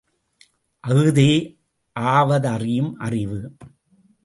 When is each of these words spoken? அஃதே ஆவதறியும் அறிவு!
அஃதே 0.83 1.31
ஆவதறியும் 1.95 2.91
அறிவு! 2.97 3.39